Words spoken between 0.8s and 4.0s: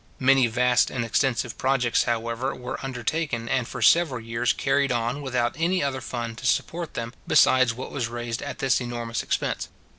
and extensive projects, however, were undertaken, and for